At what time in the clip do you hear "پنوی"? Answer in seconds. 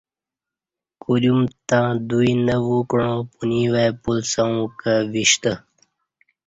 3.33-3.65